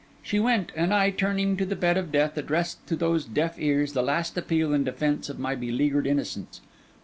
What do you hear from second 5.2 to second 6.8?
of my beleaguered innocence.